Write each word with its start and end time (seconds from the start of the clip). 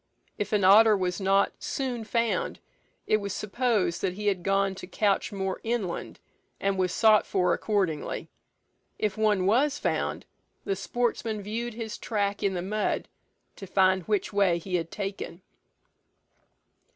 If 0.39 0.51
an 0.51 0.63
otter 0.63 0.97
was 0.97 1.21
not 1.21 1.53
soon 1.61 2.05
found, 2.05 2.57
it 3.05 3.17
was 3.17 3.33
supposed 3.33 4.01
that 4.01 4.13
he 4.15 4.25
had 4.25 4.41
gone 4.41 4.73
to 4.81 4.87
couch 4.87 5.31
more 5.31 5.61
inland, 5.63 6.19
and 6.59 6.75
was 6.79 6.91
sought 6.91 7.23
for 7.23 7.53
accordingly. 7.53 8.27
If 8.97 9.15
one 9.15 9.45
was 9.45 9.77
found, 9.77 10.25
the 10.65 10.75
sportsmen 10.75 11.43
viewed 11.43 11.75
his 11.75 11.99
track 11.99 12.41
in 12.41 12.55
the 12.55 12.63
mud, 12.63 13.09
to 13.57 13.67
find 13.67 14.01
which 14.07 14.33
way 14.33 14.57
he 14.57 14.73
had 14.73 14.89
taken. 14.89 15.43